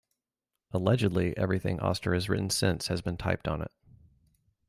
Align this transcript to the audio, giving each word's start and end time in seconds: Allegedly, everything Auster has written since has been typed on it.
Allegedly, 0.71 1.37
everything 1.37 1.79
Auster 1.79 2.15
has 2.15 2.27
written 2.27 2.49
since 2.49 2.87
has 2.87 3.01
been 3.03 3.17
typed 3.17 3.47
on 3.47 3.61
it. 3.61 3.69